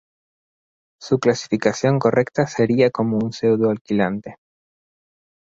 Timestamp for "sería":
2.47-2.89